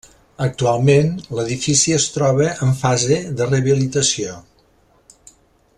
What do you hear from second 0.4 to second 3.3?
Actualment l'edifici es troba en fase